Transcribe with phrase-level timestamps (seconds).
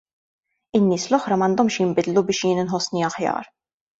[0.79, 3.53] In-nies l-oħra m'għandhomx jinbidlu biex jien inħossni aħjar.